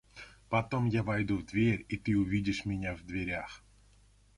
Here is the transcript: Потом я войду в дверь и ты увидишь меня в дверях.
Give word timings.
Потом 0.49 0.87
я 0.87 1.03
войду 1.03 1.37
в 1.37 1.45
дверь 1.45 1.85
и 1.87 1.95
ты 1.95 2.17
увидишь 2.17 2.65
меня 2.65 2.95
в 2.95 3.03
дверях. 3.03 3.63